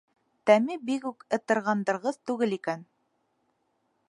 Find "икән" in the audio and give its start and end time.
2.61-2.87